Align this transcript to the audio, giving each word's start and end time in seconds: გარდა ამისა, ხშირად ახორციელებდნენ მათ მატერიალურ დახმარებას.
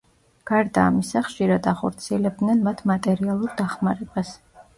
გარდა 0.51 0.85
ამისა, 0.91 1.21
ხშირად 1.27 1.69
ახორციელებდნენ 1.73 2.65
მათ 2.69 2.83
მატერიალურ 2.93 3.53
დახმარებას. 3.61 4.35